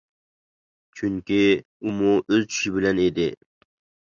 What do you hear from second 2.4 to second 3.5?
چۈشى بىلەن ئىدى.